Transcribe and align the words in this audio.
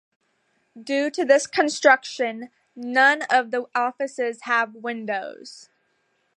Due 0.83 1.11
to 1.11 1.23
this 1.23 1.45
construction, 1.45 2.49
none 2.75 3.21
of 3.29 3.51
the 3.51 3.67
offices 3.75 4.41
have 4.45 4.73
windows. 4.73 5.69